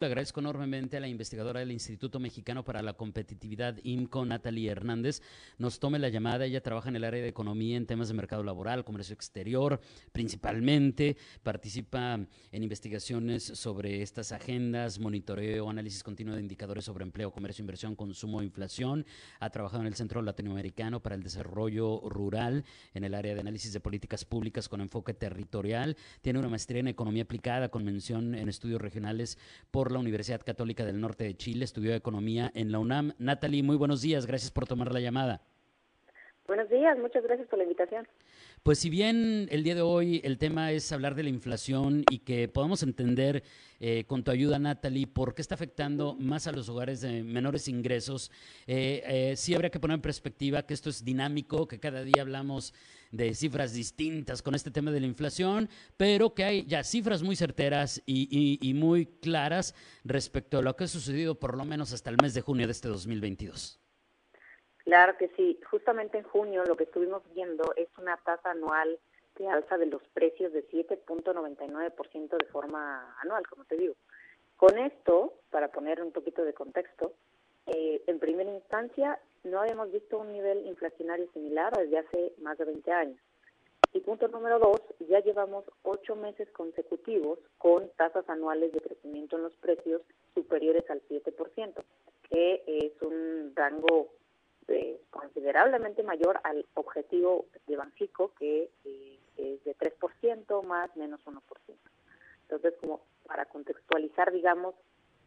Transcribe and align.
agradezco 0.00 0.40
enormemente 0.40 0.96
a 0.96 1.00
la 1.00 1.06
investigadora 1.06 1.60
del 1.60 1.70
Instituto 1.70 2.18
Mexicano 2.18 2.64
para 2.64 2.82
la 2.82 2.94
Competitividad, 2.94 3.78
IMCO, 3.84 4.24
Natalie 4.24 4.68
Hernández, 4.68 5.22
nos 5.56 5.78
tome 5.78 6.00
la 6.00 6.08
llamada. 6.08 6.44
Ella 6.44 6.62
trabaja 6.62 6.88
en 6.88 6.96
el 6.96 7.04
área 7.04 7.22
de 7.22 7.28
economía 7.28 7.76
en 7.76 7.86
temas 7.86 8.08
de 8.08 8.14
mercado 8.14 8.42
laboral, 8.42 8.84
comercio 8.84 9.14
exterior, 9.14 9.80
principalmente. 10.10 11.16
Participa 11.44 12.14
en 12.50 12.62
investigaciones 12.62 13.44
sobre 13.44 14.02
estas 14.02 14.32
agendas, 14.32 14.98
monitoreo, 14.98 15.70
análisis 15.70 16.02
continuo 16.02 16.34
de 16.34 16.40
indicadores 16.40 16.84
sobre 16.84 17.04
empleo, 17.04 17.30
comercio, 17.30 17.62
inversión, 17.62 17.94
consumo 17.94 18.42
inflación. 18.42 19.06
Ha 19.38 19.50
trabajado 19.50 19.82
en 19.82 19.86
el 19.86 19.94
Centro 19.94 20.22
Latinoamericano 20.22 21.00
para 21.00 21.14
el 21.14 21.22
Desarrollo 21.22 22.00
Rural, 22.08 22.64
en 22.94 23.04
el 23.04 23.14
área 23.14 23.34
de 23.34 23.40
análisis 23.40 23.72
de 23.72 23.78
políticas 23.78 24.24
públicas 24.24 24.68
con 24.68 24.80
enfoque 24.80 25.14
territorial. 25.14 25.96
Tiene 26.20 26.40
una 26.40 26.48
maestría 26.48 26.80
en 26.80 26.88
economía 26.88 27.22
aplicada 27.22 27.68
con 27.68 27.84
mención 27.84 28.34
en 28.34 28.48
estudios 28.48 28.80
regionales 28.80 29.38
por 29.70 29.83
la 29.92 29.98
Universidad 29.98 30.42
Católica 30.44 30.84
del 30.84 31.00
Norte 31.00 31.24
de 31.24 31.36
Chile, 31.36 31.64
estudió 31.64 31.94
economía 31.94 32.50
en 32.54 32.72
la 32.72 32.78
UNAM. 32.78 33.12
Natalie, 33.18 33.62
muy 33.62 33.76
buenos 33.76 34.02
días, 34.02 34.26
gracias 34.26 34.50
por 34.50 34.66
tomar 34.66 34.92
la 34.92 35.00
llamada. 35.00 35.42
Buenos 36.46 36.68
días, 36.68 36.98
muchas 36.98 37.22
gracias 37.22 37.48
por 37.48 37.58
la 37.58 37.62
invitación. 37.62 38.06
Pues 38.62 38.78
si 38.78 38.90
bien 38.90 39.48
el 39.50 39.64
día 39.64 39.74
de 39.74 39.80
hoy 39.80 40.20
el 40.24 40.36
tema 40.36 40.72
es 40.72 40.92
hablar 40.92 41.14
de 41.14 41.22
la 41.22 41.30
inflación 41.30 42.04
y 42.10 42.18
que 42.18 42.48
podamos 42.48 42.82
entender 42.82 43.42
eh, 43.80 44.04
con 44.04 44.24
tu 44.24 44.30
ayuda, 44.30 44.58
Natalie, 44.58 45.06
por 45.06 45.34
qué 45.34 45.40
está 45.40 45.54
afectando 45.54 46.14
más 46.18 46.46
a 46.46 46.52
los 46.52 46.68
hogares 46.68 47.00
de 47.00 47.22
menores 47.22 47.66
ingresos, 47.66 48.30
eh, 48.66 49.02
eh, 49.06 49.36
sí 49.36 49.54
habría 49.54 49.70
que 49.70 49.80
poner 49.80 49.94
en 49.94 50.02
perspectiva 50.02 50.66
que 50.66 50.74
esto 50.74 50.90
es 50.90 51.02
dinámico, 51.02 51.66
que 51.66 51.80
cada 51.80 52.04
día 52.04 52.20
hablamos 52.20 52.74
de 53.10 53.32
cifras 53.32 53.72
distintas 53.72 54.42
con 54.42 54.54
este 54.54 54.70
tema 54.70 54.90
de 54.90 55.00
la 55.00 55.06
inflación, 55.06 55.70
pero 55.96 56.34
que 56.34 56.44
hay 56.44 56.66
ya 56.66 56.84
cifras 56.84 57.22
muy 57.22 57.36
certeras 57.36 58.02
y, 58.04 58.58
y 58.60 58.74
muy 58.74 59.06
claras 59.06 59.74
respecto 60.04 60.58
a 60.58 60.62
lo 60.62 60.76
que 60.76 60.84
ha 60.84 60.88
sucedido 60.88 61.38
por 61.38 61.56
lo 61.56 61.64
menos 61.64 61.94
hasta 61.94 62.10
el 62.10 62.18
mes 62.20 62.34
de 62.34 62.42
junio 62.42 62.66
de 62.66 62.72
este 62.72 62.88
2022. 62.88 63.80
Claro 64.84 65.16
que 65.16 65.28
sí. 65.36 65.58
Justamente 65.70 66.18
en 66.18 66.24
junio 66.24 66.64
lo 66.64 66.76
que 66.76 66.84
estuvimos 66.84 67.22
viendo 67.34 67.72
es 67.76 67.88
una 67.98 68.16
tasa 68.18 68.50
anual 68.50 68.98
de 69.36 69.48
alza 69.48 69.78
de 69.78 69.86
los 69.86 70.02
precios 70.08 70.52
de 70.52 70.66
7.99% 70.68 72.36
de 72.36 72.46
forma 72.46 73.16
anual, 73.20 73.46
como 73.48 73.64
te 73.64 73.76
digo. 73.76 73.94
Con 74.56 74.78
esto, 74.78 75.34
para 75.50 75.68
poner 75.68 76.02
un 76.02 76.12
poquito 76.12 76.44
de 76.44 76.52
contexto, 76.52 77.14
eh, 77.66 78.02
en 78.06 78.18
primera 78.18 78.52
instancia 78.52 79.18
no 79.42 79.60
habíamos 79.60 79.90
visto 79.90 80.18
un 80.18 80.32
nivel 80.32 80.66
inflacionario 80.66 81.28
similar 81.32 81.76
desde 81.76 81.98
hace 81.98 82.32
más 82.38 82.58
de 82.58 82.66
20 82.66 82.92
años. 82.92 83.20
Y 83.92 84.00
punto 84.00 84.28
número 84.28 84.58
dos, 84.58 84.80
ya 85.08 85.20
llevamos 85.20 85.64
ocho 85.82 86.16
meses 86.16 86.50
consecutivos 86.50 87.38
con 87.58 87.88
tasas 87.96 88.28
anuales 88.28 88.72
de 88.72 88.80
crecimiento 88.80 89.36
en 89.36 89.44
los 89.44 89.54
precios 89.56 90.02
superiores 90.34 90.88
al 90.90 91.00
7%, 91.08 91.84
que 92.28 92.64
es 92.66 93.02
un 93.02 93.52
rango 93.54 94.10
eh, 94.68 95.00
considerablemente 95.10 96.02
mayor 96.02 96.40
al 96.44 96.66
objetivo 96.74 97.46
de 97.66 97.76
Banxico, 97.76 98.32
que 98.38 98.70
eh, 98.84 99.18
es 99.36 99.64
de 99.64 99.76
3% 99.76 100.62
más 100.62 100.94
menos 100.96 101.20
1%. 101.24 101.40
Entonces, 102.42 102.74
como 102.80 103.00
para 103.26 103.46
contextualizar, 103.46 104.32
digamos, 104.32 104.74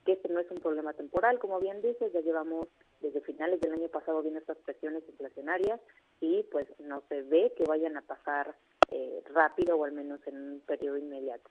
que 0.05 0.13
este 0.13 0.29
no 0.29 0.39
es 0.39 0.49
un 0.51 0.59
problema 0.59 0.93
temporal, 0.93 1.39
como 1.39 1.59
bien 1.59 1.81
dices, 1.81 2.13
ya 2.13 2.21
llevamos 2.21 2.67
desde 3.01 3.21
finales 3.21 3.59
del 3.59 3.73
año 3.73 3.89
pasado 3.89 4.21
viendo 4.21 4.39
estas 4.39 4.57
presiones 4.57 5.03
inflacionarias 5.09 5.79
y 6.21 6.43
pues 6.43 6.67
no 6.79 7.03
se 7.09 7.23
ve 7.23 7.53
que 7.57 7.65
vayan 7.65 7.97
a 7.97 8.01
pasar 8.01 8.55
eh, 8.91 9.21
rápido 9.33 9.75
o 9.75 9.83
al 9.83 9.91
menos 9.91 10.19
en 10.25 10.37
un 10.37 10.59
periodo 10.61 10.97
inmediato. 10.97 11.49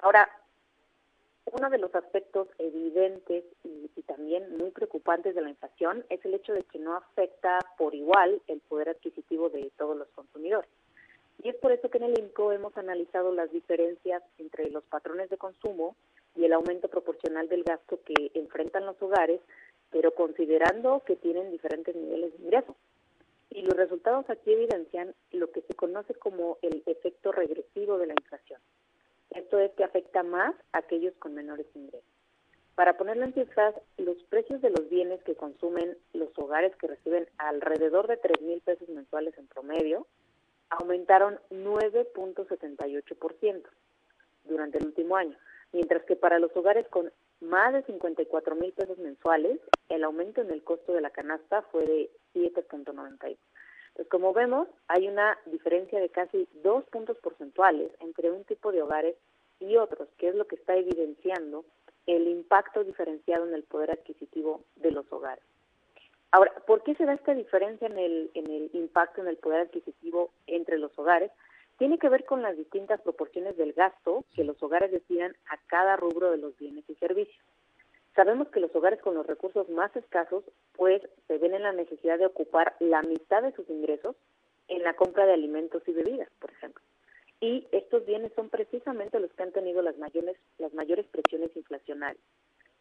Ahora, 0.00 0.28
uno 1.52 1.70
de 1.70 1.78
los 1.78 1.94
aspectos 1.94 2.48
evidentes 2.58 3.44
y, 3.64 3.86
también 4.06 4.56
muy 4.56 4.70
preocupantes 4.70 5.34
de 5.34 5.42
la 5.42 5.50
inflación 5.50 6.04
es 6.10 6.24
el 6.24 6.34
hecho 6.34 6.52
de 6.52 6.62
que 6.62 6.78
no 6.78 6.94
afecta 6.96 7.58
por 7.76 7.94
igual 7.94 8.40
el 8.46 8.60
poder 8.60 8.90
adquisitivo 8.90 9.50
de 9.50 9.70
todos 9.76 9.96
los 9.96 10.08
consumidores. 10.08 10.70
Y 11.42 11.48
es 11.48 11.56
por 11.56 11.72
eso 11.72 11.90
que 11.90 11.98
en 11.98 12.04
el 12.04 12.18
INCO 12.18 12.52
hemos 12.52 12.76
analizado 12.76 13.34
las 13.34 13.50
diferencias 13.50 14.22
entre 14.38 14.70
los 14.70 14.84
patrones 14.84 15.28
de 15.28 15.36
consumo 15.36 15.96
y 16.36 16.44
el 16.44 16.52
aumento 16.52 16.88
proporcional 16.88 17.48
del 17.48 17.64
gasto 17.64 17.98
que 18.04 18.30
enfrentan 18.34 18.86
los 18.86 19.00
hogares, 19.02 19.40
pero 19.90 20.14
considerando 20.14 21.02
que 21.04 21.16
tienen 21.16 21.50
diferentes 21.50 21.94
niveles 21.94 22.32
de 22.32 22.44
ingreso. 22.44 22.76
Y 23.50 23.62
los 23.62 23.76
resultados 23.76 24.28
aquí 24.30 24.52
evidencian 24.52 25.14
lo 25.32 25.50
que 25.50 25.62
se 25.62 25.74
conoce 25.74 26.14
como 26.14 26.58
el 26.62 26.82
efecto 26.86 27.32
regresivo 27.32 27.98
de 27.98 28.06
la 28.06 28.14
inflación. 28.14 28.60
Esto 29.30 29.58
es 29.58 29.72
que 29.72 29.84
afecta 29.84 30.22
más 30.22 30.54
a 30.72 30.78
aquellos 30.78 31.14
con 31.16 31.34
menores 31.34 31.66
ingresos. 31.74 32.08
Para 32.74 32.98
ponerlo 32.98 33.24
en 33.24 33.32
cifras, 33.32 33.74
los 33.96 34.22
precios 34.24 34.60
de 34.60 34.68
los 34.70 34.90
bienes 34.90 35.22
que 35.24 35.34
consumen 35.34 35.96
los 36.12 36.28
hogares 36.38 36.76
que 36.76 36.86
reciben 36.86 37.26
alrededor 37.38 38.06
de 38.06 38.18
3 38.18 38.42
mil 38.42 38.60
pesos 38.60 38.88
mensuales 38.90 39.36
en 39.38 39.46
promedio 39.46 40.06
aumentaron 40.68 41.40
9.78% 41.50 43.62
durante 44.44 44.78
el 44.78 44.86
último 44.86 45.16
año, 45.16 45.36
mientras 45.72 46.04
que 46.04 46.16
para 46.16 46.38
los 46.38 46.54
hogares 46.56 46.86
con 46.88 47.12
más 47.40 47.72
de 47.72 47.82
54 47.82 48.54
mil 48.56 48.72
pesos 48.72 48.98
mensuales, 48.98 49.58
el 49.88 50.04
aumento 50.04 50.42
en 50.42 50.50
el 50.50 50.62
costo 50.62 50.92
de 50.92 51.00
la 51.00 51.08
canasta 51.10 51.62
fue 51.62 51.86
de 51.86 52.10
7.91. 52.34 53.38
Pues 53.96 54.08
como 54.08 54.34
vemos, 54.34 54.68
hay 54.88 55.08
una 55.08 55.38
diferencia 55.46 55.98
de 55.98 56.10
casi 56.10 56.46
dos 56.62 56.84
puntos 56.84 57.16
porcentuales 57.18 57.90
entre 58.00 58.30
un 58.30 58.44
tipo 58.44 58.70
de 58.70 58.82
hogares 58.82 59.16
y 59.58 59.76
otros, 59.76 60.08
que 60.18 60.28
es 60.28 60.34
lo 60.34 60.46
que 60.46 60.56
está 60.56 60.76
evidenciando 60.76 61.64
el 62.06 62.28
impacto 62.28 62.84
diferenciado 62.84 63.46
en 63.48 63.54
el 63.54 63.62
poder 63.64 63.90
adquisitivo 63.90 64.62
de 64.76 64.92
los 64.92 65.10
hogares. 65.10 65.42
Ahora, 66.30 66.52
¿por 66.66 66.82
qué 66.82 66.94
se 66.94 67.06
da 67.06 67.14
esta 67.14 67.34
diferencia 67.34 67.86
en 67.86 67.98
el, 67.98 68.30
en 68.34 68.50
el 68.50 68.70
impacto 68.74 69.22
en 69.22 69.28
el 69.28 69.38
poder 69.38 69.62
adquisitivo 69.62 70.30
entre 70.46 70.76
los 70.76 70.96
hogares? 70.98 71.32
Tiene 71.78 71.98
que 71.98 72.10
ver 72.10 72.26
con 72.26 72.42
las 72.42 72.54
distintas 72.54 73.00
proporciones 73.00 73.56
del 73.56 73.72
gasto 73.72 74.26
que 74.34 74.44
los 74.44 74.62
hogares 74.62 74.90
destinan 74.90 75.34
a 75.48 75.56
cada 75.68 75.96
rubro 75.96 76.30
de 76.30 76.36
los 76.36 76.54
bienes 76.58 76.84
y 76.88 76.94
servicios. 76.96 77.42
Sabemos 78.16 78.48
que 78.48 78.60
los 78.60 78.74
hogares 78.74 79.00
con 79.02 79.14
los 79.14 79.26
recursos 79.26 79.68
más 79.68 79.94
escasos 79.94 80.42
pues 80.72 81.02
se 81.28 81.36
ven 81.36 81.52
en 81.52 81.62
la 81.62 81.72
necesidad 81.72 82.18
de 82.18 82.24
ocupar 82.24 82.74
la 82.80 83.02
mitad 83.02 83.42
de 83.42 83.52
sus 83.52 83.68
ingresos 83.68 84.16
en 84.68 84.82
la 84.82 84.96
compra 84.96 85.26
de 85.26 85.34
alimentos 85.34 85.82
y 85.86 85.92
bebidas, 85.92 86.30
por 86.40 86.50
ejemplo. 86.50 86.82
Y 87.40 87.68
estos 87.72 88.06
bienes 88.06 88.32
son 88.34 88.48
precisamente 88.48 89.20
los 89.20 89.30
que 89.34 89.42
han 89.42 89.52
tenido 89.52 89.82
las 89.82 89.98
mayores, 89.98 90.38
las 90.56 90.72
mayores 90.72 91.04
presiones 91.08 91.54
inflacionarias. 91.54 92.24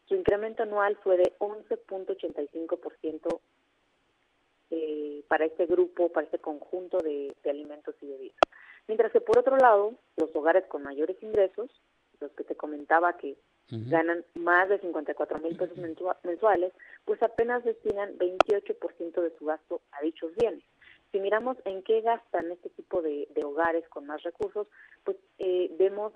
Su 0.08 0.16
incremento 0.16 0.64
anual 0.64 0.96
fue 1.04 1.18
de 1.18 1.34
11.85% 1.40 3.40
eh, 4.72 5.22
para 5.28 5.46
este 5.46 5.66
grupo, 5.66 6.14
para 6.14 6.26
este 6.26 6.40
conjunto 6.40 7.00
de 7.00 7.36
alimentos 7.44 7.94
y 8.02 8.08
bebidas. 8.08 8.38
Mientras 8.88 9.12
que 9.12 9.20
por 9.20 9.38
otro 9.38 9.58
lado, 9.58 9.96
los 10.16 10.34
hogares 10.34 10.66
con 10.68 10.84
mayores 10.84 11.22
ingresos, 11.22 11.70
los 12.22 12.32
que 12.32 12.46
te 12.46 12.56
comentaba 12.56 13.18
que 13.18 13.36
ganan 13.70 14.24
más 14.36 14.70
de 14.70 14.80
54 14.80 15.40
mil 15.40 15.56
pesos 15.56 15.78
mensuales, 16.24 16.74
pues 17.04 17.22
apenas 17.24 17.64
destinan 17.64 18.18
28% 18.18 19.22
de 19.22 19.38
su 19.38 19.46
gasto 19.46 19.82
a 19.92 20.02
dichos 20.02 20.36
bienes. 20.36 20.64
Si 21.12 21.20
miramos 21.20 21.58
en 21.66 21.82
qué 21.84 22.02
gastan 22.02 22.52
este 22.52 22.70
tipo 22.70 23.02
de, 23.02 23.28
hogares 23.44 23.88
con 23.90 24.06
más 24.06 24.22
recursos, 24.24 24.68
pues 25.04 25.18
eh, 25.40 25.74
vemos 25.80 26.14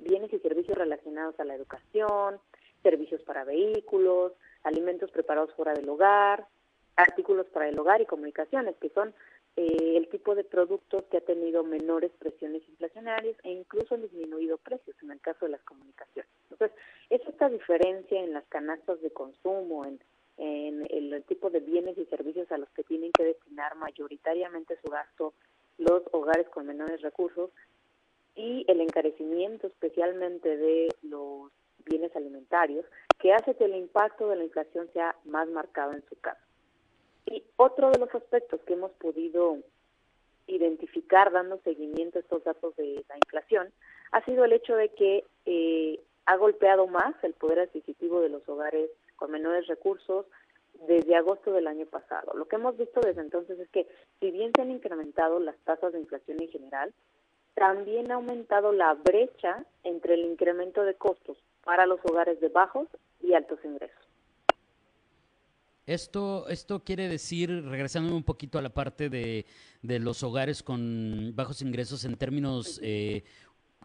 bienes 0.00 0.32
y 0.32 0.38
servicios 0.38 0.76
relacionados 0.76 1.38
a 1.40 1.44
la 1.44 1.54
educación, 1.54 2.38
servicios 2.82 3.22
para 3.22 3.44
vehículos, 3.44 4.32
alimentos 4.62 5.10
preparados 5.10 5.54
fuera 5.54 5.72
del 5.72 5.88
hogar, 5.88 6.46
artículos 6.96 7.46
para 7.46 7.68
el 7.68 7.78
hogar 7.78 8.00
y 8.02 8.06
comunicaciones, 8.06 8.76
que 8.76 8.90
son 8.90 9.14
eh, 9.56 9.96
el 9.96 10.08
tipo 10.08 10.34
de 10.34 10.42
productos 10.42 11.04
que 11.04 11.18
ha 11.18 11.20
tenido 11.20 11.62
menores 11.62 12.10
presiones 12.18 12.62
inflacionarias 12.68 13.36
e 13.44 13.50
incluso 13.50 13.94
han 13.94 14.02
disminuido 14.02 14.58
precios 14.58 14.96
en 15.02 15.12
el 15.12 15.20
caso 15.20 15.44
de 15.44 15.52
las 15.52 15.62
comunicaciones. 15.62 16.30
Entonces, 16.50 16.76
es 17.10 17.20
esta 17.28 17.48
diferencia 17.48 18.20
en 18.20 18.32
las 18.32 18.44
canastas 18.46 19.00
de 19.00 19.12
consumo, 19.12 19.84
en, 19.84 20.00
el, 20.36 21.22
tipo 21.28 21.50
de 21.50 21.60
bienes 21.60 21.96
y 21.96 22.04
servicios 22.06 22.50
a 22.50 22.58
los 22.58 22.68
que 22.70 22.82
tienen 22.82 23.12
que 23.12 23.24
destinar 23.24 23.76
mayoritariamente 23.76 24.76
su 24.84 24.90
gasto 24.90 25.32
los 25.78 26.02
hogares 26.12 26.48
con 26.48 26.66
menores 26.66 27.00
recursos 27.02 27.50
y 28.34 28.64
el 28.68 28.80
encarecimiento 28.80 29.66
especialmente 29.68 30.56
de 30.56 30.88
los 31.02 31.52
bienes 31.84 32.14
alimentarios 32.16 32.84
que 33.18 33.32
hace 33.32 33.54
que 33.54 33.64
el 33.64 33.76
impacto 33.76 34.28
de 34.28 34.36
la 34.36 34.44
inflación 34.44 34.88
sea 34.92 35.16
más 35.24 35.48
marcado 35.48 35.92
en 35.92 36.04
su 36.08 36.16
caso. 36.20 36.40
Y 37.26 37.42
otro 37.56 37.90
de 37.90 37.98
los 37.98 38.14
aspectos 38.14 38.60
que 38.66 38.74
hemos 38.74 38.92
podido 38.92 39.58
identificar 40.46 41.32
dando 41.32 41.58
seguimiento 41.64 42.18
a 42.18 42.22
estos 42.22 42.44
datos 42.44 42.76
de 42.76 43.04
la 43.08 43.16
inflación 43.16 43.72
ha 44.12 44.24
sido 44.24 44.44
el 44.44 44.52
hecho 44.52 44.76
de 44.76 44.90
que 44.90 45.24
eh, 45.46 46.00
ha 46.26 46.36
golpeado 46.36 46.86
más 46.86 47.14
el 47.22 47.32
poder 47.34 47.60
adquisitivo 47.60 48.20
de 48.20 48.28
los 48.28 48.46
hogares 48.48 48.90
con 49.16 49.30
menores 49.30 49.66
recursos 49.66 50.26
desde 50.86 51.16
agosto 51.16 51.52
del 51.52 51.66
año 51.66 51.86
pasado. 51.86 52.34
Lo 52.34 52.46
que 52.46 52.56
hemos 52.56 52.76
visto 52.76 53.00
desde 53.00 53.20
entonces 53.20 53.58
es 53.58 53.68
que 53.70 53.86
si 54.20 54.30
bien 54.30 54.52
se 54.54 54.62
han 54.62 54.70
incrementado 54.70 55.40
las 55.40 55.56
tasas 55.64 55.92
de 55.92 56.00
inflación 56.00 56.42
en 56.42 56.48
general, 56.48 56.92
también 57.54 58.10
ha 58.10 58.16
aumentado 58.16 58.72
la 58.72 58.94
brecha 58.94 59.64
entre 59.84 60.14
el 60.14 60.24
incremento 60.24 60.82
de 60.82 60.94
costos 60.94 61.38
para 61.64 61.86
los 61.86 62.00
hogares 62.04 62.40
de 62.40 62.48
bajos 62.48 62.88
y 63.20 63.34
altos 63.34 63.64
ingresos. 63.64 64.13
Esto, 65.86 66.48
esto 66.48 66.82
quiere 66.82 67.08
decir, 67.08 67.50
regresando 67.50 68.16
un 68.16 68.22
poquito 68.22 68.58
a 68.58 68.62
la 68.62 68.72
parte 68.72 69.10
de, 69.10 69.44
de 69.82 69.98
los 69.98 70.22
hogares 70.22 70.62
con 70.62 71.32
bajos 71.34 71.60
ingresos 71.60 72.06
en 72.06 72.16
términos 72.16 72.80
eh, 72.82 73.22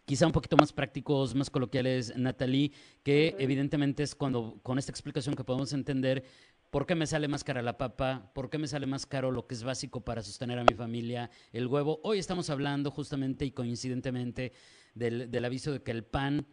quizá 0.05 0.25
un 0.25 0.31
poquito 0.31 0.55
más 0.55 0.71
prácticos, 0.71 1.35
más 1.35 1.49
coloquiales, 1.49 2.15
Natalie, 2.15 2.71
que 3.03 3.35
evidentemente 3.37 4.01
es 4.01 4.15
cuando 4.15 4.59
con 4.63 4.79
esta 4.79 4.91
explicación 4.91 5.35
que 5.35 5.43
podemos 5.43 5.73
entender 5.73 6.23
por 6.69 6.85
qué 6.85 6.95
me 6.95 7.05
sale 7.05 7.27
más 7.27 7.43
cara 7.43 7.61
la 7.61 7.77
papa, 7.77 8.31
por 8.33 8.49
qué 8.49 8.57
me 8.57 8.67
sale 8.67 8.85
más 8.85 9.05
caro 9.05 9.29
lo 9.29 9.45
que 9.45 9.55
es 9.55 9.63
básico 9.63 9.99
para 10.01 10.23
sostener 10.23 10.57
a 10.57 10.63
mi 10.63 10.75
familia, 10.75 11.29
el 11.51 11.67
huevo. 11.67 11.99
Hoy 12.03 12.17
estamos 12.17 12.49
hablando 12.49 12.91
justamente 12.91 13.43
y 13.45 13.51
coincidentemente 13.51 14.53
del, 14.95 15.29
del 15.29 15.45
aviso 15.45 15.73
de 15.73 15.83
que 15.83 15.91
el 15.91 16.05
pan 16.05 16.47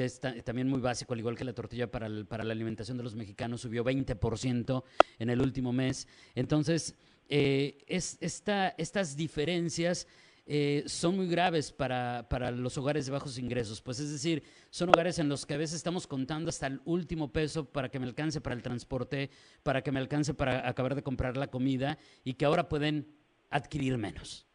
que 0.00 0.06
es 0.06 0.18
también 0.18 0.66
muy 0.66 0.80
básico, 0.80 1.12
al 1.12 1.18
igual 1.18 1.36
que 1.36 1.44
la 1.44 1.52
tortilla 1.52 1.90
para, 1.90 2.08
para 2.24 2.42
la 2.42 2.52
alimentación 2.52 2.96
de 2.96 3.02
los 3.02 3.14
mexicanos, 3.14 3.60
subió 3.60 3.84
20% 3.84 4.82
en 5.18 5.28
el 5.28 5.42
último 5.42 5.74
mes. 5.74 6.08
Entonces, 6.34 6.94
eh, 7.28 7.84
es, 7.86 8.16
esta, 8.22 8.70
estas 8.78 9.14
diferencias 9.14 10.06
eh, 10.46 10.84
son 10.86 11.16
muy 11.16 11.28
graves 11.28 11.70
para, 11.70 12.26
para, 12.30 12.50
los 12.50 12.78
hogares 12.78 13.04
de 13.04 13.12
bajos 13.12 13.36
ingresos. 13.36 13.82
Pues 13.82 14.00
es 14.00 14.10
decir, 14.10 14.42
son 14.70 14.88
hogares 14.88 15.18
en 15.18 15.28
los 15.28 15.44
que 15.44 15.52
a 15.52 15.58
veces 15.58 15.76
estamos 15.76 16.06
contando 16.06 16.48
hasta 16.48 16.66
el 16.66 16.80
último 16.86 17.30
peso 17.30 17.66
para 17.66 17.90
que 17.90 17.98
me 17.98 18.06
alcance 18.06 18.40
para 18.40 18.56
el 18.56 18.62
transporte, 18.62 19.28
para 19.62 19.82
que 19.82 19.92
me 19.92 20.00
alcance 20.00 20.32
para 20.32 20.66
acabar 20.66 20.94
de 20.94 21.02
comprar 21.02 21.36
la 21.36 21.48
comida 21.48 21.98
y 22.24 22.34
que 22.34 22.46
ahora 22.46 22.70
pueden 22.70 23.06
adquirir 23.50 23.98
menos. 23.98 24.46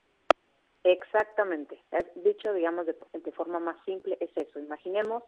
Exactamente. 0.85 1.81
Dicho, 2.13 2.53
digamos, 2.53 2.85
de, 2.85 3.31
forma 3.31 3.59
más 3.59 3.75
simple, 3.85 4.17
es 4.19 4.29
eso. 4.35 4.59
Imaginemos 4.59 5.23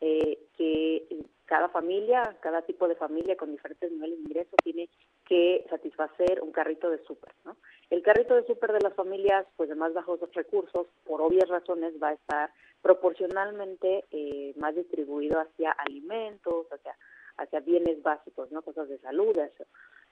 eh, 0.00 0.36
que 0.56 1.06
cada 1.44 1.68
familia, 1.68 2.36
cada 2.40 2.62
tipo 2.62 2.88
de 2.88 2.96
familia 2.96 3.36
con 3.36 3.52
diferentes 3.52 3.92
niveles 3.92 4.18
de 4.18 4.24
ingreso 4.24 4.56
tiene 4.64 4.88
que 5.24 5.64
satisfacer 5.70 6.42
un 6.42 6.50
carrito 6.50 6.90
de 6.90 6.98
súper, 7.04 7.32
¿no? 7.44 7.56
El 7.88 8.02
carrito 8.02 8.34
de 8.34 8.46
súper 8.46 8.72
de 8.72 8.80
las 8.80 8.94
familias, 8.94 9.46
pues 9.56 9.68
de 9.68 9.76
más 9.76 9.94
bajos 9.94 10.18
recursos, 10.34 10.88
por 11.04 11.22
obvias 11.22 11.48
razones, 11.48 11.94
va 12.02 12.08
a 12.08 12.14
estar 12.14 12.50
proporcionalmente 12.82 14.04
eh, 14.10 14.54
más 14.56 14.74
distribuido 14.74 15.38
hacia 15.38 15.70
alimentos, 15.70 16.66
hacia 16.72 16.96
hacia 17.38 17.60
bienes 17.60 18.02
básicos, 18.02 18.50
¿no? 18.50 18.62
Cosas 18.62 18.88
de 18.88 18.98
salud, 18.98 19.36
eso. 19.38 19.66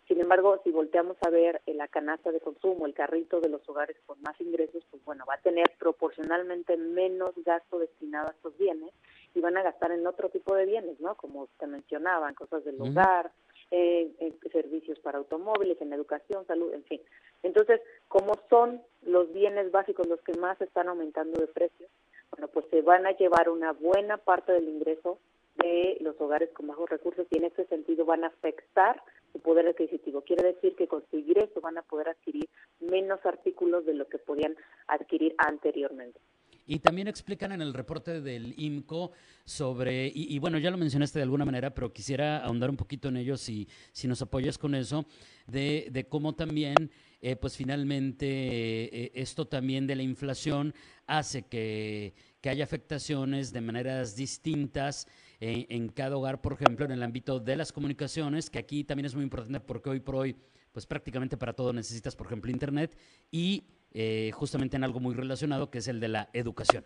Sin 0.06 0.20
embargo, 0.20 0.60
si 0.62 0.70
volteamos 0.70 1.16
a 1.26 1.30
ver 1.30 1.62
en 1.66 1.78
la 1.78 1.88
canasta 1.88 2.30
de 2.30 2.40
consumo, 2.40 2.84
el 2.84 2.92
carrito 2.92 3.40
de 3.40 3.48
los 3.48 3.66
hogares 3.68 3.96
con 4.04 4.20
más 4.20 4.38
ingresos, 4.38 4.84
pues 4.90 5.02
bueno, 5.04 5.24
va 5.26 5.34
a 5.34 5.40
tener 5.40 5.64
proporcionalmente 5.78 6.76
menos 6.76 7.32
gasto 7.44 7.78
destinado 7.78 8.28
a 8.28 8.32
estos 8.32 8.56
bienes 8.58 8.92
y 9.34 9.40
van 9.40 9.56
a 9.56 9.62
gastar 9.62 9.92
en 9.92 10.06
otro 10.06 10.28
tipo 10.28 10.54
de 10.54 10.66
bienes, 10.66 11.00
¿no? 11.00 11.14
Como 11.16 11.48
te 11.58 11.66
mencionaban, 11.66 12.34
cosas 12.34 12.64
del 12.64 12.80
hogar, 12.80 13.32
eh, 13.70 14.12
servicios 14.52 14.98
para 14.98 15.18
automóviles, 15.18 15.80
en 15.80 15.92
educación, 15.92 16.46
salud, 16.46 16.72
en 16.74 16.84
fin. 16.84 17.00
Entonces, 17.42 17.80
como 18.08 18.34
son 18.50 18.82
los 19.02 19.32
bienes 19.32 19.70
básicos 19.72 20.06
los 20.06 20.20
que 20.20 20.34
más 20.34 20.60
están 20.60 20.88
aumentando 20.88 21.40
de 21.40 21.46
precio, 21.46 21.86
bueno, 22.30 22.48
pues 22.48 22.66
se 22.70 22.82
van 22.82 23.06
a 23.06 23.12
llevar 23.12 23.48
una 23.48 23.72
buena 23.72 24.18
parte 24.18 24.52
del 24.52 24.68
ingreso 24.68 25.18
de 25.56 25.96
los 26.00 26.20
hogares 26.20 26.50
con 26.50 26.66
bajos 26.66 26.90
recursos 26.90 27.26
y 27.30 27.38
en 27.38 27.44
ese 27.44 27.64
sentido 27.66 28.04
van 28.04 28.24
a 28.24 28.28
afectar 28.28 29.02
su 29.34 29.40
poder 29.40 29.66
adquisitivo. 29.66 30.22
Quiere 30.22 30.54
decir 30.54 30.76
que 30.76 30.86
con 30.86 31.02
su 31.10 31.19
ingreso 31.19 31.60
van 31.60 31.76
a 31.76 31.82
poder 31.82 32.08
adquirir 32.08 32.48
menos 32.81 33.19
artículos 33.26 33.84
de 33.84 33.94
lo 33.94 34.08
que 34.08 34.19
podían 34.19 34.56
adquirir 34.86 35.34
anteriormente. 35.38 36.20
Y 36.66 36.78
también 36.78 37.08
explican 37.08 37.52
en 37.52 37.60
el 37.60 37.75
reporte 37.75 38.22
del 38.22 38.54
IMCO 38.56 39.12
sobre, 39.44 40.10
y, 40.14 40.38
bueno, 40.38 40.56
ya 40.56 40.70
lo 40.70 40.78
mencionaste 40.78 41.19
de 41.19 41.25
alguna 41.25 41.44
manera, 41.44 41.75
pero 41.75 41.92
quisiera 41.92 42.38
ahondar 42.38 42.70
un 42.70 42.76
poquito 42.76 43.08
en 43.08 43.19
ello 43.19 43.36
si, 43.36 43.69
si 43.92 44.08
nos 44.08 44.22
apoyas 44.22 44.56
con 44.56 44.75
eso, 44.75 45.04
de, 45.46 45.88
de 45.90 46.08
cómo 46.08 46.34
también, 46.34 46.90
eh, 47.20 47.36
pues 47.36 47.54
finalmente, 47.56 48.26
eh, 48.26 49.12
esto 49.14 49.46
también 49.46 49.86
de 49.86 49.96
la 49.96 50.04
inflación 50.04 50.72
hace 51.06 51.42
que, 51.42 52.14
que 52.40 52.48
haya 52.48 52.64
afectaciones 52.64 53.52
de 53.52 53.60
maneras 53.60 54.16
distintas 54.16 55.06
en, 55.40 55.88
cada 55.88 56.16
hogar, 56.16 56.40
por 56.40 56.54
ejemplo, 56.54 56.84
en 56.84 56.92
el 56.92 57.02
ámbito 57.02 57.40
de 57.40 57.56
las 57.56 57.72
comunicaciones, 57.72 58.50
que 58.50 58.58
aquí 58.58 58.84
también 58.84 59.06
es 59.06 59.14
muy 59.14 59.25
importante 59.25 59.60
porque 59.60 59.90
hoy 59.90 60.00
por 60.00 60.16
hoy, 60.16 60.36
pues 60.72 60.86
prácticamente 60.86 61.36
para 61.36 61.52
todo 61.52 61.72
necesitas, 61.72 62.16
por 62.16 62.26
ejemplo, 62.26 62.50
Internet, 62.50 62.96
y 63.31 63.64
eh, 63.92 64.31
justamente 64.32 64.76
en 64.76 64.84
algo 64.84 65.00
muy 65.00 65.14
relacionado, 65.14 65.70
que 65.70 65.78
es 65.78 65.88
el 65.88 66.00
de 66.00 66.08
la 66.08 66.28
educación. 66.32 66.84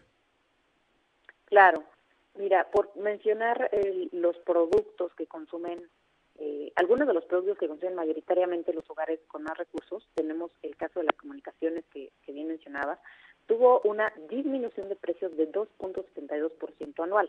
Claro. 1.47 1.85
Mira, 2.39 2.71
por 2.71 2.95
mencionar 2.97 3.69
los 4.12 4.37
productos 4.39 5.12
que 5.15 5.27
consumen, 5.27 5.83
eh, 6.39 6.73
algunos 6.77 7.09
de 7.09 7.15
los 7.15 7.25
productos 7.25 7.59
que 7.59 7.67
consumen 7.67 7.97
mayoritariamente 7.97 8.73
los 8.73 8.89
hogares 8.89 9.19
con 9.27 9.43
más 9.43 9.59
recursos, 9.59 10.06
tenemos 10.15 10.53
el 10.62 10.77
caso 10.77 11.00
de 11.00 11.06
las 11.06 11.17
comunicaciones 11.17 11.85
que, 11.93 12.12
que 12.23 12.33
bien 12.33 12.47
mencionabas, 12.47 13.00
tuvo 13.47 13.81
una 13.81 14.12
disminución 14.31 14.89
de 14.89 14.95
precios 14.95 15.37
de 15.37 15.50
2.72% 15.50 17.03
anual. 17.03 17.29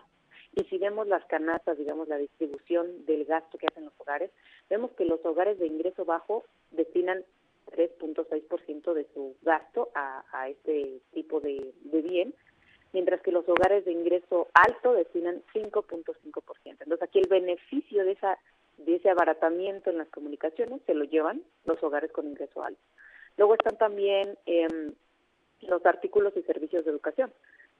Y 0.56 0.63
si 0.66 0.78
vemos 0.78 1.07
las 1.07 1.24
canastas, 1.25 1.78
digamos, 1.78 2.07
la 2.07 2.18
distribución 2.18 3.06
del 3.06 3.25
gasto 3.25 3.57
que 3.57 3.68
hacen 3.68 3.86
los 3.86 3.94
hogares, 4.00 4.31
vemos 4.69 4.92
que 4.92 5.06
los 5.06 5.24
hogares 5.25 5.60
de 5.60 5.68
ingreso 5.68 6.06
bajo 6.06 6.44
destinan 6.72 7.24
3.6% 7.72 8.94
de 8.94 9.07
su 9.13 9.36
gasto 9.42 9.90
a, 9.94 10.24
a 10.31 10.50
este 10.50 11.01
tipo 11.13 11.40
de, 11.40 11.74
de, 11.84 12.01
bien, 12.01 12.34
mientras 12.94 13.22
que 13.22 13.31
los 13.31 13.48
hogares 13.48 13.86
de 13.86 13.92
ingreso 13.92 14.48
alto 14.54 14.94
destinan 14.94 15.44
5.5%. 15.54 16.54
Entonces 16.66 17.02
aquí 17.04 17.19
el 17.19 17.28
beneficio 17.28 18.04
de 18.04 18.13
esa 18.13 18.38
de 18.78 18.95
ese 18.95 19.10
abaratamiento 19.10 19.90
en 19.90 19.98
las 19.98 20.07
comunicaciones 20.07 20.81
se 20.86 20.94
lo 20.94 21.04
llevan 21.04 21.44
los 21.66 21.84
hogares 21.84 22.13
con 22.13 22.28
ingreso 22.28 22.63
alto. 22.63 22.80
Luego 23.36 23.56
están 23.56 23.78
también 23.78 24.38
eh, 24.45 24.92
los 25.62 25.86
artículos 25.86 26.34
y 26.38 26.44
servicios 26.44 26.86
de 26.86 26.92
educación. 26.92 27.31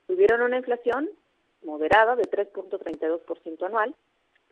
Tuvieron 0.07 0.42
una 0.42 0.57
inflación 0.57 1.10
moderada 1.63 2.15
de 2.15 2.23
3.32% 2.23 3.65
anual, 3.65 3.95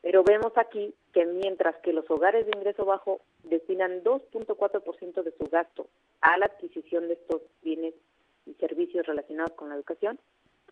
pero 0.01 0.23
vemos 0.23 0.53
aquí 0.57 0.93
que 1.13 1.25
mientras 1.25 1.75
que 1.77 1.93
los 1.93 2.09
hogares 2.09 2.45
de 2.45 2.57
ingreso 2.57 2.85
bajo 2.85 3.21
destinan 3.43 4.03
2.4% 4.03 5.23
de 5.23 5.31
su 5.31 5.45
gasto 5.49 5.87
a 6.21 6.37
la 6.37 6.45
adquisición 6.45 7.07
de 7.07 7.15
estos 7.15 7.41
bienes 7.61 7.93
y 8.45 8.53
servicios 8.55 9.05
relacionados 9.05 9.53
con 9.53 9.69
la 9.69 9.75
educación, 9.75 10.19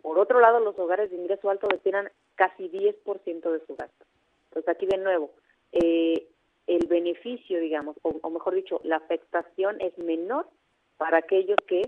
por 0.02 0.18
otro 0.18 0.40
lado 0.40 0.60
los 0.60 0.78
hogares 0.78 1.10
de 1.10 1.16
ingreso 1.16 1.50
alto 1.50 1.66
destinan 1.68 2.10
casi 2.36 2.68
10% 2.68 3.50
de 3.50 3.66
su 3.66 3.76
gasto. 3.76 4.06
Entonces 4.48 4.68
aquí 4.68 4.86
de 4.86 4.98
nuevo, 4.98 5.32
eh, 5.72 6.28
el 6.66 6.86
beneficio, 6.86 7.60
digamos, 7.60 7.96
o 8.02 8.30
mejor 8.30 8.54
dicho, 8.54 8.80
la 8.84 8.96
afectación 8.96 9.80
es 9.80 9.96
menor 9.98 10.48
para 10.96 11.18
aquellos 11.18 11.58
que 11.66 11.82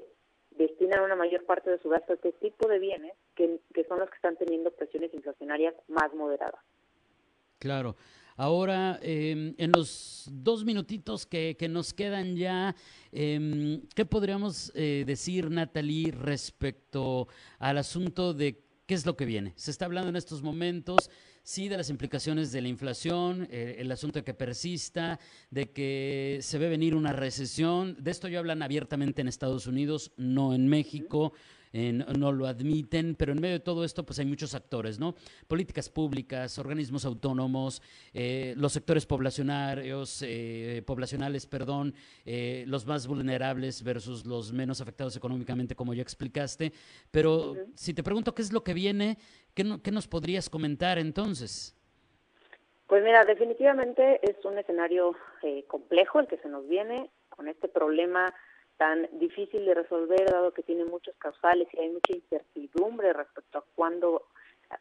destinan 0.50 1.02
una 1.02 1.16
mayor 1.16 1.44
parte 1.44 1.70
de 1.70 1.78
su 1.78 1.88
gasto 1.88 2.12
a 2.12 2.16
este 2.16 2.32
tipo 2.32 2.68
de 2.68 2.78
bienes 2.78 3.12
que, 3.38 3.60
que 3.72 3.84
son 3.84 4.00
los 4.00 4.10
que 4.10 4.16
están 4.16 4.36
teniendo 4.36 4.72
presiones 4.72 5.14
inflacionarias 5.14 5.74
más 5.86 6.12
moderadas. 6.12 6.60
Claro. 7.58 7.96
Ahora, 8.36 8.98
eh, 9.02 9.54
en 9.56 9.72
los 9.72 10.28
dos 10.30 10.64
minutitos 10.64 11.26
que, 11.26 11.56
que 11.58 11.68
nos 11.68 11.92
quedan 11.94 12.36
ya, 12.36 12.74
eh, 13.12 13.80
¿qué 13.94 14.04
podríamos 14.04 14.70
eh, 14.74 15.04
decir, 15.06 15.50
Natalie, 15.50 16.12
respecto 16.12 17.26
al 17.58 17.78
asunto 17.78 18.34
de 18.34 18.62
qué 18.86 18.94
es 18.94 19.06
lo 19.06 19.16
que 19.16 19.24
viene? 19.24 19.54
Se 19.56 19.70
está 19.70 19.86
hablando 19.86 20.10
en 20.10 20.16
estos 20.16 20.42
momentos 20.42 21.10
sí 21.48 21.70
de 21.70 21.78
las 21.78 21.88
implicaciones 21.88 22.52
de 22.52 22.60
la 22.60 22.68
inflación, 22.68 23.48
eh, 23.50 23.76
el 23.78 23.90
asunto 23.90 24.18
de 24.18 24.22
que 24.22 24.34
persista, 24.34 25.18
de 25.50 25.70
que 25.70 26.40
se 26.42 26.58
ve 26.58 26.68
venir 26.68 26.94
una 26.94 27.14
recesión. 27.14 27.96
De 27.98 28.10
esto 28.10 28.28
ya 28.28 28.40
hablan 28.40 28.62
abiertamente 28.62 29.22
en 29.22 29.28
Estados 29.28 29.66
Unidos, 29.66 30.12
no 30.18 30.52
en 30.52 30.68
México. 30.68 31.32
Eh, 31.72 31.92
no, 31.92 32.06
no, 32.06 32.32
lo 32.32 32.46
admiten, 32.46 33.14
pero 33.14 33.32
en 33.32 33.40
medio 33.40 33.54
de 33.54 33.60
todo 33.60 33.84
esto 33.84 34.04
pues 34.04 34.18
hay 34.18 34.26
muchos 34.26 34.54
actores, 34.54 34.98
¿no? 34.98 35.14
Políticas 35.46 35.88
públicas, 35.88 36.58
organismos 36.58 37.04
autónomos, 37.04 37.82
eh, 38.14 38.54
los 38.56 38.72
sectores 38.72 39.06
poblacionarios, 39.06 40.22
eh, 40.26 40.82
poblacionales, 40.86 41.46
perdón, 41.46 41.94
los 42.66 42.86
más 42.86 43.06
vulnerables 43.06 43.82
versus 43.82 44.26
los 44.26 44.52
menos 44.52 44.80
afectados 44.80 45.16
económicamente, 45.16 45.74
como 45.74 45.94
ya 45.94 46.02
explicaste. 46.02 46.72
Pero 47.10 47.52
uh 47.52 47.54
-huh. 47.54 47.72
si 47.74 47.94
te 47.94 48.02
pregunto 48.02 48.34
qué 48.34 48.42
es 48.42 48.52
lo 48.52 48.62
que 48.62 48.74
viene, 48.74 49.18
¿qué, 49.54 49.64
no, 49.64 49.82
¿qué 49.82 49.90
nos 49.90 50.06
podrías 50.06 50.50
comentar 50.50 50.98
entonces? 50.98 51.74
Pues 52.86 53.02
mira, 53.04 53.24
definitivamente 53.24 54.20
es 54.22 54.42
un 54.44 54.56
escenario 54.58 55.14
complejo 55.66 56.20
el 56.20 56.26
que 56.26 56.38
se 56.38 56.48
nos 56.48 56.66
viene 56.66 57.10
con 57.28 57.48
este 57.48 57.68
problema 57.68 58.34
tan 58.78 59.08
difícil 59.18 59.66
de 59.66 59.74
resolver, 59.74 60.30
dado 60.30 60.52
que 60.52 60.62
tiene 60.62 60.84
muchos 60.84 61.14
causales 61.16 61.68
y 61.74 61.80
hay 61.80 61.90
mucha 61.90 62.14
incertidumbre 62.14 63.12
respecto 63.12 63.58
a 63.58 63.64
cuándo 63.74 64.22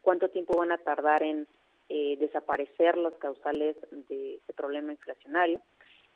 cuánto 0.02 0.28
tiempo 0.28 0.56
van 0.56 0.72
a 0.72 0.78
tardar 0.78 1.22
en 1.22 1.46
eh, 1.88 2.16
desaparecer 2.18 2.96
las 2.98 3.14
causales 3.14 3.76
de 4.08 4.36
este 4.36 4.52
problema 4.52 4.92
inflacionario. 4.92 5.60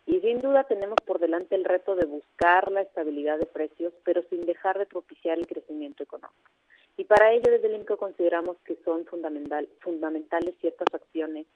Y 0.05 0.21
sin 0.21 0.41
duda 0.41 0.65
tenemos 0.65 0.97
por 1.07 1.19
delante 1.19 1.55
el 1.55 1.65
reto 1.65 1.95
de 1.95 2.07
buscar 2.07 2.71
la 2.73 2.83
estabilidad 2.83 3.39
de 3.39 3.47
precios, 3.47 3.93
pero 4.05 4.23
sin 4.29 4.45
dejar 4.45 4.79
de 4.79 4.87
propiciar 4.87 5.39
el 5.39 5.47
crecimiento 5.47 6.03
económico. 6.03 6.51
Y 6.97 7.05
para 7.05 7.33
ello 7.33 7.51
desde 7.51 7.69
el 7.69 7.77
INCO 7.77 7.97
consideramos 7.97 8.59
que 8.65 8.77
son 8.85 9.07
fundamental, 9.07 9.69
fundamentales 9.81 10.55
ciertas 10.61 10.93
acciones, 10.93 11.47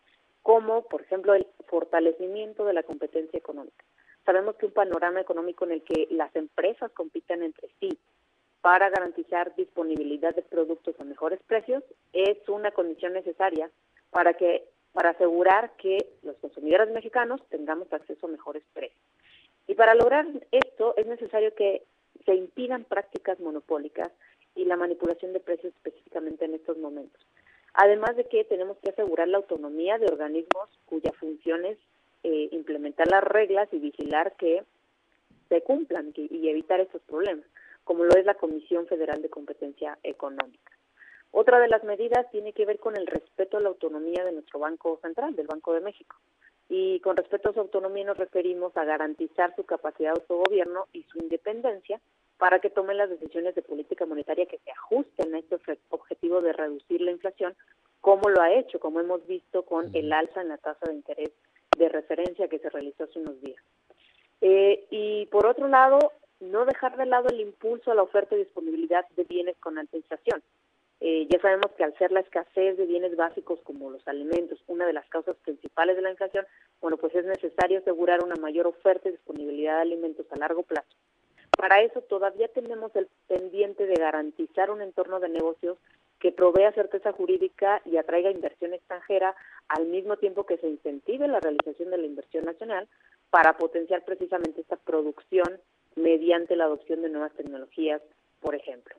como 0.43 0.83
por 0.83 1.03
ejemplo 1.03 1.35
el 1.35 1.47
fortalecimiento 1.67 2.65
de 2.65 2.73
la 2.73 2.85
competencia 2.85 3.37
económica. 3.37 3.85
Sabemos 4.27 4.57
que 4.57 4.67
un 4.67 4.73
panorama 4.73 5.21
económico 5.21 5.65
en 5.65 5.73
el 5.73 5.83
que 5.83 6.09
las 6.11 6.35
empresas 6.35 6.91
compiten 6.91 7.45
entre 7.45 7.69
sí 7.79 7.97
para 8.61 8.91
garantizar 8.91 9.55
disponibilidad 9.55 10.35
de 10.35 10.43
productos 10.43 10.99
a 10.99 11.05
mejores 11.05 11.41
precios 11.47 11.85
es 12.13 12.37
una 12.49 12.73
condición 12.73 13.13
necesaria 13.13 13.71
para 14.11 14.35
que 14.35 14.65
para 14.93 15.11
asegurar 15.11 15.73
que 15.77 15.99
los 16.23 16.37
consumidores 16.39 16.91
mexicanos 16.91 17.41
tengamos 17.51 17.93
acceso 17.93 18.27
a 18.27 18.31
mejores 18.31 18.65
precios. 18.73 18.99
Y 19.69 19.75
para 19.75 19.95
lograr 19.95 20.27
esto 20.51 20.95
es 20.97 21.07
necesario 21.07 21.55
que 21.55 21.85
se 22.25 22.35
impidan 22.35 22.85
prácticas 22.85 23.39
monopólicas 23.39 24.11
y 24.57 24.65
la 24.65 24.77
manipulación 24.77 25.35
de 25.35 25.41
precios 25.41 25.73
específicamente 25.75 26.47
en 26.47 26.55
estos 26.55 26.79
momentos. 26.79 27.25
Además 27.75 28.17
de 28.17 28.25
que 28.25 28.43
tenemos 28.45 28.79
que 28.79 28.91
asegurar 28.91 29.29
la 29.29 29.37
autonomía 29.37 29.99
de 29.99 30.07
organismos 30.07 30.69
cuya 30.87 31.13
función 31.13 31.67
las 33.05 33.23
reglas 33.23 33.69
y 33.73 33.79
vigilar 33.79 34.37
que 34.37 34.65
se 35.49 35.63
cumplan 35.63 36.13
y 36.17 36.49
evitar 36.49 36.81
estos 36.81 37.03
problemas, 37.03 37.45
como 37.85 38.05
lo 38.05 38.17
es 38.17 38.25
la 38.25 38.35
Comisión 38.35 38.87
Federal 38.87 39.23
de 39.23 39.31
Competencia 39.31 39.99
Económica. 40.03 40.73
Otra 41.31 41.61
de 41.61 41.69
las 41.69 41.85
medidas 41.85 42.31
tiene 42.31 42.53
que 42.53 42.65
ver 42.65 42.79
con 42.79 42.97
el 42.97 43.07
respeto 43.07 43.59
a 43.59 43.61
la 43.61 43.69
autonomía 43.69 44.25
de 44.25 44.33
nuestro 44.33 44.59
Banco 44.59 44.99
Central, 45.03 45.37
del 45.37 45.47
Banco 45.47 45.75
de 45.75 45.81
México. 45.81 46.17
Y 46.69 47.01
con 47.01 47.17
respecto 47.17 47.51
a 47.51 47.53
su 47.53 47.61
autonomía 47.61 48.07
nos 48.07 48.17
referimos 48.17 48.77
a 48.77 48.85
garantizar 48.85 49.55
su 49.55 49.65
capacidad 49.65 50.15
de 50.15 50.21
autogobierno 50.21 50.87
y 50.93 51.03
su 51.05 51.19
independencia 51.19 52.01
para 52.39 52.59
que 52.59 52.71
tomen 52.71 52.97
las 52.97 53.11
decisiones 53.11 53.55
de 53.55 53.63
política 53.63 54.07
monetaria 54.07 54.47
que 54.47 54.59
se 54.59 54.71
ajusten 54.71 55.35
a 55.35 55.39
este 55.39 55.59
objetivo 55.91 56.41
de 56.41 56.53
reducir 56.53 57.01
la 57.01 57.13
inflación, 57.13 57.55
como 58.01 58.29
lo 58.29 58.41
ha 58.41 58.53
hecho, 58.53 58.81
como 58.81 59.01
hemos 59.01 59.27
visto 59.27 59.65
con 59.65 59.95
el 59.95 60.13
alza 60.13 60.41
en 60.41 60.49
la 60.49 60.59
tasa 60.59 60.87
de 60.87 60.95
interés 60.95 61.33
de 61.77 61.89
referencia 61.89 62.49
que 62.49 62.59
se 62.59 62.71
realizó 62.71 63.05
hace 63.05 63.19
unos 63.19 63.41
días. 63.41 63.63
Eh, 64.41 64.87
y 64.91 65.27
por 65.27 65.47
otro 65.47 65.69
lado, 65.69 66.13
no 66.41 66.65
dejar 66.67 66.97
de 66.97 67.07
lado 67.07 67.29
el 67.29 67.41
impulso 67.41 67.91
a 67.91 67.95
la 67.95 68.03
oferta 68.03 68.35
y 68.35 68.39
disponibilidad 68.39 69.07
de 69.17 69.25
bienes 69.25 69.57
con 69.59 69.79
alta. 69.79 69.97
Eh, 71.01 71.27
ya 71.31 71.39
sabemos 71.41 71.71
que 71.77 71.85
al 71.85 71.97
ser 71.99 72.11
la 72.11 72.21
escasez 72.21 72.79
de 72.79 72.87
bienes 72.87 73.17
básicos 73.17 73.61
como 73.61 73.91
los 73.91 74.07
alimentos 74.09 74.59
una 74.67 74.87
de 74.87 74.95
las 74.95 75.07
causas 75.09 75.37
principales 75.37 75.95
de 75.97 76.03
la 76.03 76.11
inflación, 76.11 76.47
bueno, 76.81 76.97
pues 76.97 77.15
es 77.15 77.25
necesario 77.25 77.79
asegurar 77.79 78.25
una 78.25 78.37
mayor 78.37 78.67
oferta 78.67 79.09
y 79.09 79.13
disponibilidad 79.13 79.77
de 79.77 79.83
alimentos 79.83 80.27
a 80.31 80.37
largo 80.37 80.63
plazo. 80.63 80.89
Para 81.57 81.83
eso 81.83 82.01
todavía 82.03 82.49
tenemos 82.49 82.95
el 82.97 83.09
pendiente 83.29 83.87
de 83.87 83.95
garantizar 83.95 84.71
un 84.71 84.83
entorno 84.83 85.21
de 85.21 85.29
negocios 85.29 85.79
que 86.21 86.33
provea 86.33 86.73
certeza 86.73 87.13
jurídica 87.13 87.83
y 87.85 87.97
atraiga 87.97 88.31
inversión 88.31 88.75
extranjera 88.75 89.35
al 89.69 89.87
mismo 89.87 90.17
tiempo 90.17 90.47
que 90.47 90.59
se 90.59 90.69
incentive 90.69 91.29
la 91.29 91.41
realización 91.41 91.91
de 91.91 91.99
la 91.99 92.07
inversión 92.07 92.45
nacional 92.45 92.89
para 93.31 93.57
potenciar 93.57 94.05
precisamente 94.05 94.61
esta 94.61 94.77
producción 94.77 95.61
mediante 95.95 96.57
la 96.57 96.65
adopción 96.65 97.03
de 97.03 97.11
nuevas 97.11 97.33
tecnologías, 97.35 98.01
por 98.41 98.55
ejemplo. 98.55 98.97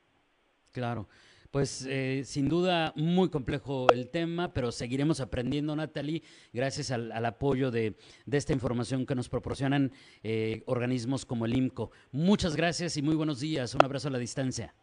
Claro. 0.71 1.07
Pues 1.51 1.87
eh, 1.89 2.23
sin 2.25 2.49
duda 2.49 2.91
muy 2.95 3.29
complejo 3.29 3.87
el 3.93 4.11
tema, 4.11 4.51
pero 4.53 4.71
seguiremos 4.71 5.21
aprendiendo, 5.21 5.75
Natalie, 5.75 6.21
gracias 6.51 6.91
al, 6.91 7.25
apoyo 7.25 7.71
de, 7.71 7.95
esta 8.29 8.51
información 8.51 9.05
que 9.05 9.15
nos 9.15 9.29
proporcionan 9.29 9.91
eh, 10.23 10.61
organismos 10.65 11.25
como 11.25 11.45
el 11.45 11.55
IMCO. 11.55 11.91
Muchas 12.11 12.55
gracias 12.55 12.97
y 12.97 13.01
muy 13.01 13.15
buenos 13.15 13.39
días. 13.39 13.73
Un 13.75 13.85
abrazo 13.85 14.09
a 14.09 14.11
la 14.11 14.19
distancia. 14.19 14.73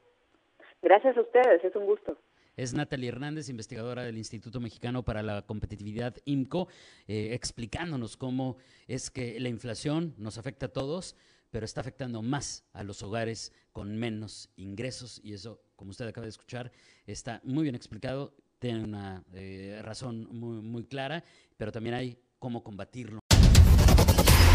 Gracias 0.83 1.17
a 1.17 1.21
ustedes, 1.21 1.63
es 1.65 1.77
un 1.77 1.87
gusto. 1.87 2.17
Es 2.57 2.73
Natalie 2.73 3.09
Hernández, 3.09 3.49
investigadora 3.49 4.05
del 4.05 4.17
Instituto 4.17 4.61
Mexicano 4.61 5.05
para 5.05 5.23
la 5.23 5.43
Competitividad 5.43 6.17
IMCO, 6.25 6.69
eh, 7.09 7.31
explicándonos 7.33 8.17
cómo 8.17 8.59
es 8.87 9.11
que 9.11 9.41
la 9.41 9.49
inflación 9.49 10.15
nos 10.19 10.39
afecta 10.39 10.67
a 10.67 10.73
todos, 10.73 11.17
pero 11.51 11.65
está 11.65 11.81
afectando 11.81 12.23
más 12.23 12.65
a 12.73 12.85
los 12.85 13.03
hogares 13.03 13.53
con 13.73 13.97
menos 13.97 14.51
ingresos 14.57 15.21
y 15.25 15.33
eso, 15.33 15.61
como 15.75 15.91
usted 15.91 16.07
acaba 16.07 16.27
de 16.27 16.31
escuchar, 16.31 16.71
está 17.07 17.41
muy 17.43 17.65
bien 17.65 17.75
explicado, 17.75 18.37
tiene 18.61 18.85
una 18.85 19.25
eh, 19.33 19.81
razón 19.83 20.29
muy, 20.31 20.63
muy 20.63 20.85
clara, 20.85 21.25
pero 21.57 21.73
también 21.73 21.97
hay 21.97 22.19
cómo 22.39 22.63
combatirlo. 22.63 23.24